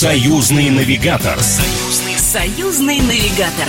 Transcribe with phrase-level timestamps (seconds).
[0.00, 1.38] Союзный навигатор.
[1.42, 3.68] Союзный, союзный навигатор.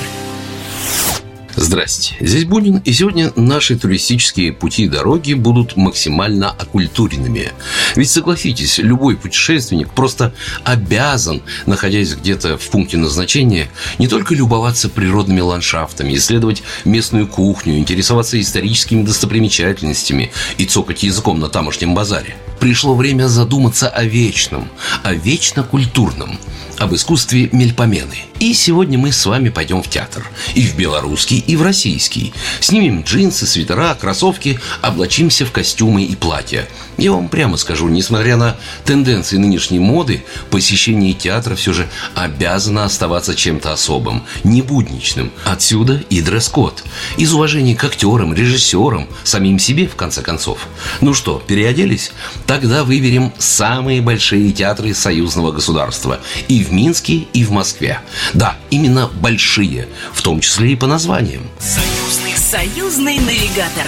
[1.72, 7.54] Здрасте, здесь Бунин, и сегодня наши туристические пути и дороги будут максимально окультуренными.
[7.96, 10.34] Ведь согласитесь, любой путешественник просто
[10.66, 13.70] обязан, находясь где-то в пункте назначения,
[14.00, 21.48] не только любоваться природными ландшафтами, исследовать местную кухню, интересоваться историческими достопримечательностями и цокать языком на
[21.48, 22.36] тамошнем базаре.
[22.60, 24.70] Пришло время задуматься о вечном,
[25.04, 26.38] о вечно культурном–
[26.80, 28.31] об искусстве мельпомены.
[28.42, 30.28] И сегодня мы с вами пойдем в театр.
[30.56, 32.34] И в белорусский, и в российский.
[32.60, 36.68] Снимем джинсы, свитера, кроссовки, облачимся в костюмы и платья.
[36.98, 43.36] Я вам прямо скажу, несмотря на тенденции нынешней моды, посещение театра все же обязано оставаться
[43.36, 45.32] чем-то особым, небудничным.
[45.46, 46.84] Отсюда и дресс-код.
[47.18, 50.68] Из уважения к актерам, режиссерам, самим себе, в конце концов.
[51.00, 52.12] Ну что, переоделись?
[52.48, 56.20] Тогда выберем самые большие театры союзного государства.
[56.48, 58.00] И в Минске, и в Москве.
[58.34, 61.44] Да, именно большие, в том числе и по названиям.
[61.60, 63.88] Союзный, союзный навигатор.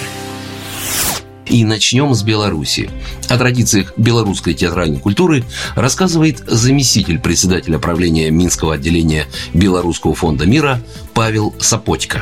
[1.46, 2.90] И начнем с Беларуси.
[3.30, 5.42] О традициях белорусской театральной культуры
[5.76, 10.78] рассказывает заместитель председателя правления Минского отделения Белорусского фонда мира
[11.14, 12.20] Павел Сапотько.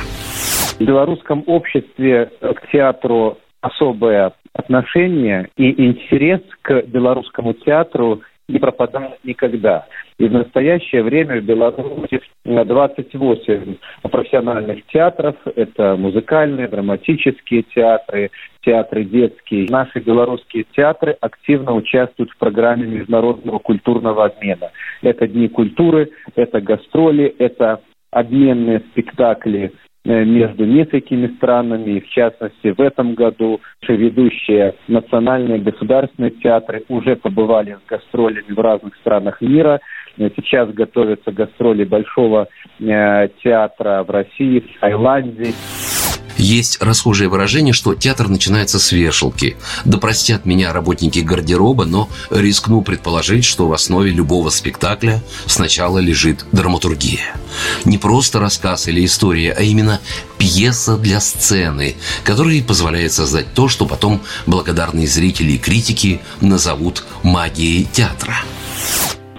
[0.77, 9.85] В белорусском обществе к театру особое отношение и интерес к белорусскому театру не пропадает никогда.
[10.17, 13.75] И в настоящее время в Беларуси 28
[14.11, 15.35] профессиональных театров.
[15.55, 19.69] Это музыкальные, драматические театры, театры детские.
[19.69, 24.71] Наши белорусские театры активно участвуют в программе международного культурного обмена.
[25.01, 29.73] Это Дни культуры, это гастроли, это обменные спектакли
[30.05, 31.91] между несколькими странами.
[31.91, 38.59] И в частности, в этом году ведущие национальные государственные театры уже побывали с гастролями в
[38.59, 39.79] разных странах мира–
[40.17, 42.47] Сейчас готовятся гастроли Большого
[42.79, 45.53] э, театра в России, в Таиланде.
[46.43, 49.55] Есть расхожее выражение, что театр начинается с вешалки.
[49.85, 56.45] Да простят меня работники гардероба, но рискну предположить, что в основе любого спектакля сначала лежит
[56.51, 57.37] драматургия.
[57.85, 60.01] Не просто рассказ или история, а именно
[60.37, 61.95] пьеса для сцены,
[62.25, 68.35] которая позволяет создать то, что потом благодарные зрители и критики назовут магией театра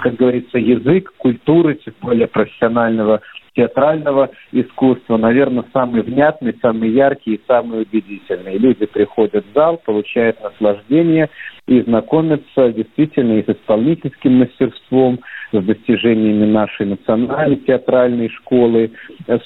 [0.05, 3.23] как говорится, язык культуры, тем более профессионального
[3.55, 8.59] театрального искусства, наверное, самый внятный, самый яркий и самый убедительный.
[8.59, 11.31] Люди приходят в зал, получают наслаждение
[11.67, 15.21] и знакомятся действительно и с исполнительским мастерством,
[15.53, 18.91] с достижениями нашей национальной театральной школы,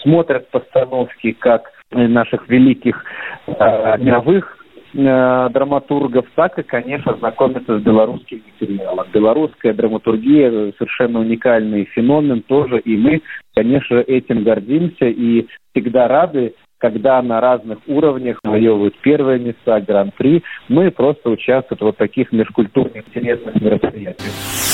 [0.03, 3.03] смотрят постановки как наших великих
[3.47, 4.58] э, мировых
[4.95, 9.07] Э, драматургов, так и, конечно, знакомиться с белорусским материалом.
[9.13, 13.21] Белорусская драматургия совершенно уникальный феномен тоже, и мы,
[13.55, 20.91] конечно, этим гордимся и всегда рады, когда на разных уровнях завоевывают первые места, гран-при, мы
[20.91, 24.68] просто участвуем в вот таких межкультурных интересных мероприятиях.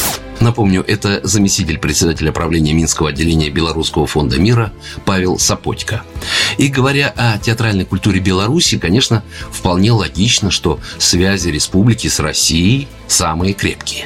[0.45, 4.73] Напомню, это заместитель председателя правления Минского отделения Белорусского фонда мира
[5.07, 6.03] Павел Сапотько.
[6.59, 13.55] И говоря о театральной культуре Беларуси, конечно, вполне логично, что связи республики с Россией самые
[13.55, 14.05] крепкие.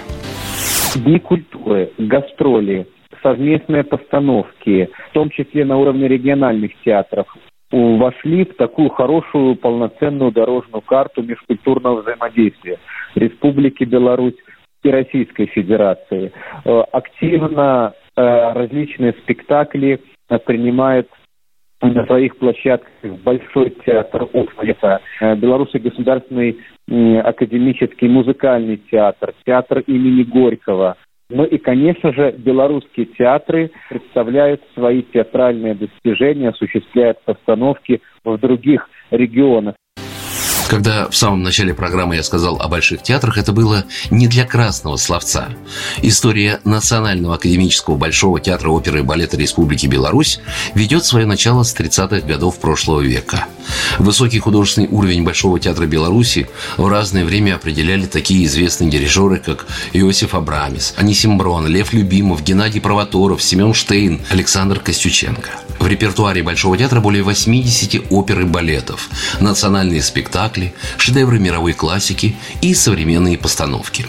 [0.94, 2.86] Дни культуры, гастроли,
[3.20, 7.26] совместные постановки, в том числе на уровне региональных театров,
[7.72, 12.78] вошли в такую хорошую полноценную дорожную карту межкультурного взаимодействия
[13.16, 14.36] Республики Беларусь
[14.82, 16.32] и Российской Федерации.
[16.64, 21.08] Э, активно э, различные спектакли э, принимает
[21.80, 22.90] на своих площадках
[23.22, 25.00] Большой театр Уфа,
[25.36, 26.58] Белорусский государственный
[27.20, 30.96] академический музыкальный театр, театр имени Горького.
[31.30, 39.76] Ну и, конечно же, белорусские театры представляют свои театральные достижения, осуществляют постановки в других регионах.
[40.68, 44.96] Когда в самом начале программы я сказал о больших театрах, это было не для красного
[44.96, 45.48] словца.
[46.02, 50.40] История Национального академического Большого театра оперы и балета Республики Беларусь
[50.74, 53.46] ведет свое начало с 30-х годов прошлого века.
[53.98, 60.34] Высокий художественный уровень Большого театра Беларуси в разное время определяли такие известные дирижеры, как Иосиф
[60.34, 65.50] Абрамис, Анисим Брон, Лев Любимов, Геннадий Провоторов, Семен Штейн, Александр Костюченко.
[65.80, 69.08] В репертуаре Большого театра более 80 опер и балетов,
[69.40, 74.04] национальные спектакли, шедевры мировой классики и современные постановки.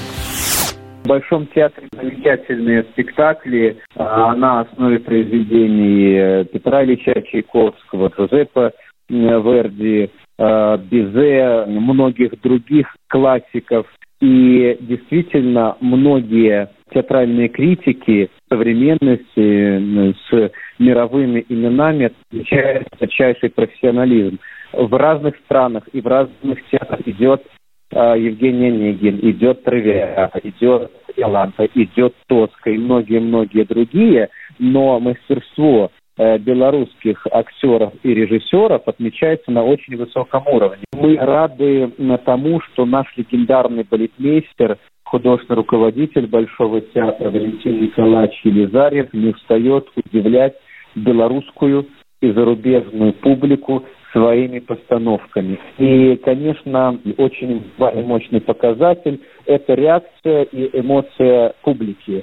[1.04, 8.74] В Большом театре замечательные спектакли а, на основе произведений э, Петра Ильича Чайковского, Джузеппе
[9.10, 13.88] Верди, э, Бизе, многих других классиков.
[14.22, 24.40] И действительно, многие театральные критики современности с мировыми именами отличается высочайший профессионализм.
[24.74, 27.44] В разных странах и в разных театрах идет
[27.92, 35.92] э, Евгений Онегин, идет Травия, идет Яланта, идет Тоска и многие-многие другие, но мастерство
[36.22, 40.84] Э, белорусских актеров и режиссеров отмечается на очень высоком уровне.
[40.92, 41.94] Мы рады
[42.26, 44.78] тому, что наш легендарный балетмейстер,
[45.10, 50.54] художественный руководитель Большого театра Валентин Николаевич Елизарев не устает удивлять
[50.96, 51.88] белорусскую
[52.22, 55.60] и зарубежную публику своими постановками.
[55.78, 62.22] И, конечно, очень мощный показатель– это реакция и эмоция публики.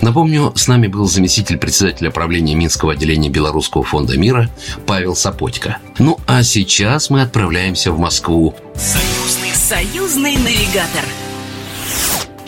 [0.00, 4.46] Напомню, с нами был заместитель председателя правления Минского отделения Белорусского фонда мира
[4.86, 5.78] Павел Сапотько.
[6.00, 8.54] Ну а сейчас мы отправляемся в Москву.
[8.74, 11.04] Союзный, союзный навигатор.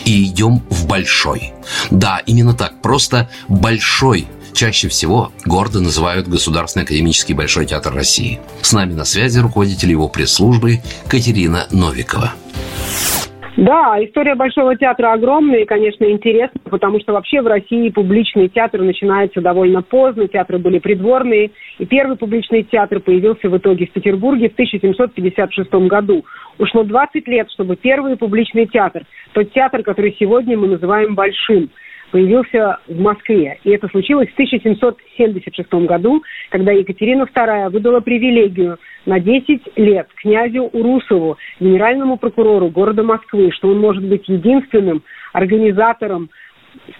[0.05, 1.53] И идем в Большой.
[1.91, 8.39] Да, именно так, просто Большой чаще всего гордо называют Государственный академический Большой театр России.
[8.61, 12.33] С нами на связи руководитель его пресс-службы Катерина Новикова.
[13.57, 18.81] Да, история Большого театра огромная и, конечно, интересна, потому что вообще в России публичный театр
[18.81, 24.49] начинается довольно поздно, театры были придворные, и первый публичный театр появился в итоге в Петербурге
[24.49, 26.25] в 1756 году.
[26.57, 31.69] Ушло 20 лет, чтобы первый публичный театр, тот театр, который сегодня мы называем большим–
[32.15, 33.59] появился в Москве.
[33.65, 40.63] И это случилось в 1776 году, когда Екатерина II выдала привилегию на 10 лет князю
[40.71, 45.03] Урусову, генеральному прокурору города Москвы, что он может быть единственным
[45.33, 46.29] организатором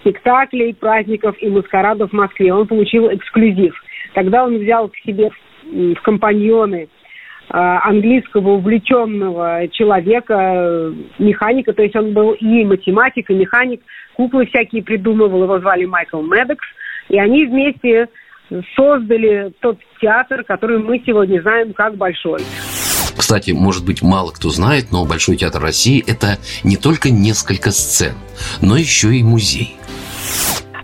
[0.02, 2.54] спектаклей, праздников и маскарадов в Москве.
[2.54, 3.74] Он получил эксклюзив.
[4.16, 5.30] Тогда он взял к себе
[5.64, 6.90] в компаньоны
[7.48, 13.82] а, английского увлеченного человека, механика, то есть он был и математик, и механик,
[14.16, 16.66] куклы всякие придумывал, его звали Майкл Медекс,
[17.10, 18.10] и они вместе
[18.76, 22.42] создали тот театр, который мы сегодня знаем как Большой.
[23.18, 28.14] Кстати, может быть, мало кто знает, но Большой театр России– это не только несколько сцен,
[28.62, 29.78] но еще и музей.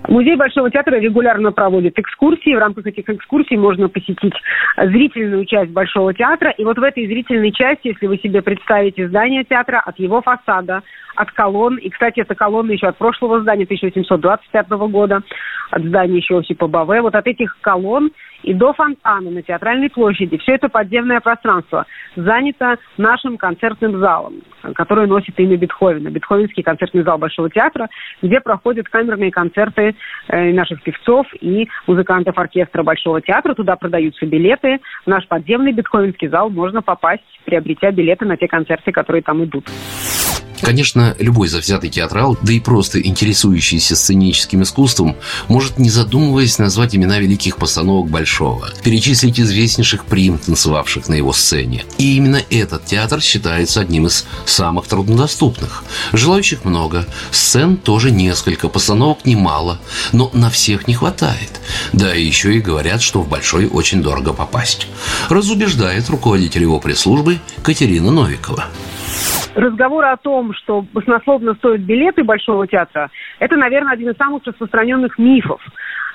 [0.07, 2.55] Музей Большого театра регулярно проводит экскурсии.
[2.55, 4.33] В рамках этих экскурсий можно посетить
[4.77, 6.51] зрительную часть Большого театра.
[6.51, 10.81] И вот в этой зрительной части, если вы себе представите здание театра от его фасада,
[11.15, 15.21] от колонн, и, кстати, это колонны еще от прошлого здания, 1825 года,
[15.69, 18.11] от здания еще Осипа Баве, вот от этих колонн
[18.43, 20.37] и до фонтана на Театральной площади.
[20.37, 21.85] Все это подземное пространство
[22.15, 24.41] занято нашим концертным залом,
[24.75, 26.09] который носит имя Бетховена.
[26.09, 27.89] Бетховенский концертный зал Большого театра,
[28.21, 29.95] где проходят камерные концерты
[30.27, 33.53] э, наших певцов и музыкантов оркестра Большого театра.
[33.53, 34.79] Туда продаются билеты.
[35.05, 39.65] В наш подземный Бетховенский зал можно попасть, приобретя билеты на те концерты, которые там идут.
[40.61, 45.15] Конечно, любой завзятый театрал, да и просто интересующийся сценическим искусством,
[45.47, 51.85] может, не задумываясь, назвать имена великих постановок Большого, перечислить известнейших прим, танцевавших на его сцене.
[51.97, 55.83] И именно этот театр считается одним из самых труднодоступных.
[56.13, 59.79] Желающих много, сцен тоже несколько, постановок немало,
[60.11, 61.59] но на всех не хватает.
[61.93, 64.87] Да и еще и говорят, что в Большой очень дорого попасть.
[65.29, 68.67] Разубеждает руководитель его пресс-службы Катерина Новикова
[69.55, 73.09] разговоры о том, что баснословно стоят билеты Большого театра,
[73.39, 75.61] это, наверное, один из самых распространенных мифов.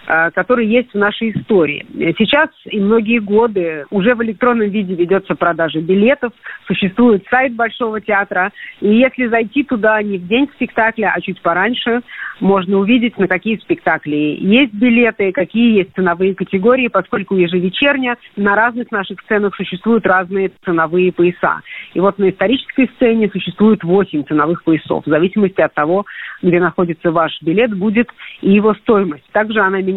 [0.09, 1.85] Э, который есть в нашей истории.
[2.17, 6.33] Сейчас и многие годы уже в электронном виде ведется продажа билетов,
[6.69, 12.03] существует сайт Большого театра, и если зайти туда не в день спектакля, а чуть пораньше,
[12.39, 18.93] можно увидеть, на какие спектакли есть билеты, какие есть ценовые категории, поскольку ежевечерне на разных
[18.93, 21.63] наших сценах существуют разные ценовые пояса.
[21.95, 25.05] И вот на исторической сцене существует 8 ценовых поясов.
[25.05, 26.05] В зависимости от того,
[26.43, 28.09] где находится ваш билет, будет
[28.43, 29.25] и его стоимость.
[29.33, 29.96] Также она меняется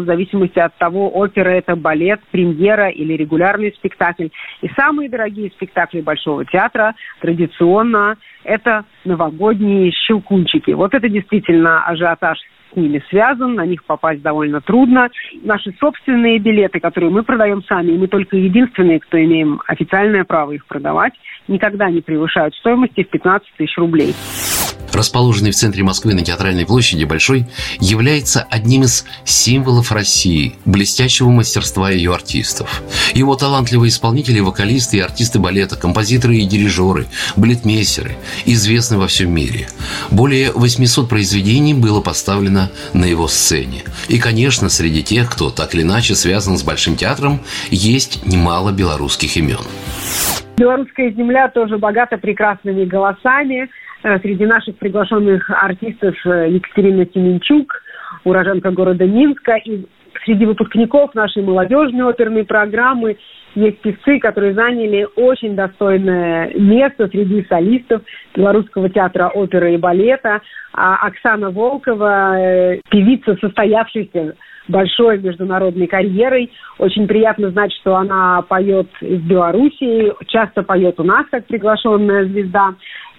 [0.00, 4.28] в зависимости от того, опера это балет, премьера или регулярный спектакль.
[4.62, 10.72] И самые дорогие спектакли Большого театра традиционно это новогодние щелкунчики.
[10.72, 12.38] Вот это действительно ажиотаж
[12.72, 15.08] с ними связан, на них попасть довольно трудно.
[15.42, 20.52] Наши собственные билеты, которые мы продаем сами, и мы только единственные, кто имеем официальное право
[20.52, 21.14] их продавать,
[21.48, 24.14] никогда не превышают стоимости в 15 тысяч рублей
[24.92, 27.46] расположенный в центре Москвы на Театральной площади Большой,
[27.80, 32.82] является одним из символов России, блестящего мастерства ее артистов.
[33.14, 37.06] Его талантливые исполнители, вокалисты и артисты балета, композиторы и дирижеры,
[37.36, 39.68] балетмейстеры, известны во всем мире.
[40.10, 43.82] Более 800 произведений было поставлено на его сцене.
[44.08, 49.36] И, конечно, среди тех, кто так или иначе связан с Большим театром, есть немало белорусских
[49.36, 49.60] имен.
[50.56, 53.70] Белорусская земля тоже богата прекрасными голосами.
[54.02, 57.82] Э, среди наших приглашенных артистов э, Екатерина Семенчук,
[58.24, 59.56] уроженка города Минска.
[59.56, 59.84] И
[60.24, 63.18] среди выпускников нашей молодежной оперной программы
[63.54, 68.02] есть певцы, которые заняли очень достойное место среди солистов
[68.34, 70.40] Белорусского театра оперы и балета.
[70.72, 74.34] А Оксана Волкова, э, певица, состоявшаяся
[74.68, 76.50] большой международной карьерой.
[76.78, 82.74] Очень приятно знать, что она поет в Беларуси, часто поет у нас как приглашенная звезда.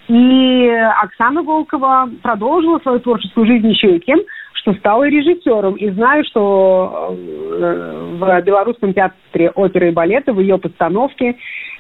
[0.07, 0.67] И
[1.01, 4.19] Оксана Волкова продолжила свою творческую жизнь еще и тем,
[4.53, 5.75] что стала режиссером.
[5.75, 11.37] И знаю, что э, в Белорусском театре оперы и балета в ее постановке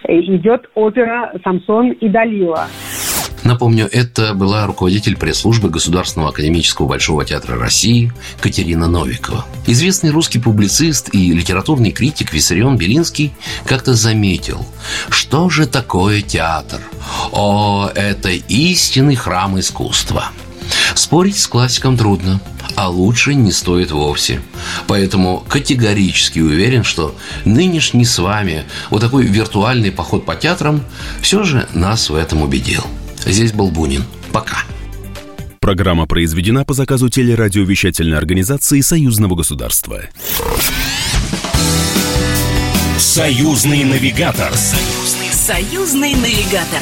[0.07, 2.67] идет опера «Самсон и Далила».
[3.43, 9.45] Напомню, это была руководитель пресс-службы Государственного академического Большого театра России Катерина Новикова.
[9.65, 13.33] Известный русский публицист и литературный критик Виссарион Белинский
[13.65, 14.65] как-то заметил,
[15.09, 16.81] что же такое театр?
[17.31, 20.29] О, это истинный храм искусства.
[20.93, 22.39] Спорить с классиком трудно,
[22.75, 24.41] а лучше не стоит вовсе.
[24.87, 30.83] Поэтому категорически уверен, что нынешний с вами вот такой виртуальный поход по театрам
[31.21, 32.85] все же нас в этом убедил.
[33.25, 34.03] Здесь был Бунин.
[34.31, 34.63] Пока.
[35.59, 40.01] Программа произведена по заказу телерадиовещательной организации Союзного государства.
[42.97, 44.51] Союзный навигатор.
[44.55, 46.81] Союзный, Союзный навигатор.